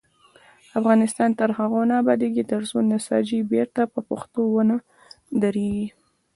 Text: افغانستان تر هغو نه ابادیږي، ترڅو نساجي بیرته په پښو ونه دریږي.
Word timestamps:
افغانستان 0.79 1.29
تر 1.39 1.49
هغو 1.57 1.81
نه 1.89 1.95
ابادیږي، 2.01 2.43
ترڅو 2.51 2.77
نساجي 2.91 3.39
بیرته 3.51 3.81
په 3.93 3.99
پښو 4.07 4.41
ونه 4.53 4.77
دریږي. 5.41 5.87